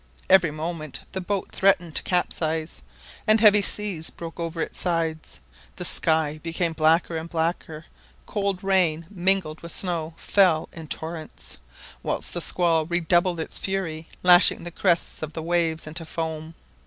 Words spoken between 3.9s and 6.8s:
broke over its sides. The sky became